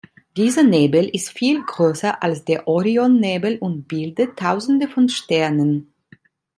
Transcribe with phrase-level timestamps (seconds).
[0.35, 5.93] Dieser Nebel ist viel größer als der Orionnebel und bildet tausende von Sternen.